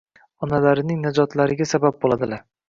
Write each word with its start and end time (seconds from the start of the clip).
Onalarining 0.47 1.03
najotlariga 1.03 1.69
sabab 1.73 2.01
bo'ladilar. 2.07 2.43